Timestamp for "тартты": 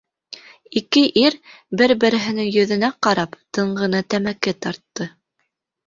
4.67-5.15